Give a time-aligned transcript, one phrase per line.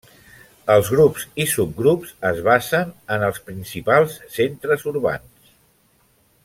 [0.75, 5.57] Els grups i subgrups es basen en els principals centres urbans.